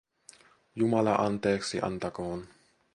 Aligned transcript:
Jumala 0.75 1.13
anteeksi 1.19 1.77
antakoon. 1.81 2.41